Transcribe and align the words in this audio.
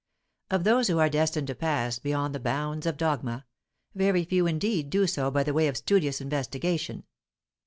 Of 0.49 0.63
those 0.63 0.87
who 0.87 0.97
are 0.97 1.09
destined 1.09 1.45
to 1.45 1.53
pass 1.53 1.99
beyond 1.99 2.33
the 2.33 2.39
bounds 2.39 2.87
of 2.87 2.97
dogma, 2.97 3.45
very 3.93 4.23
few 4.23 4.47
indeed 4.47 4.89
do 4.89 5.05
so 5.05 5.29
by 5.29 5.43
the 5.43 5.53
way 5.53 5.67
of 5.67 5.77
studious 5.77 6.19
investigation. 6.19 7.03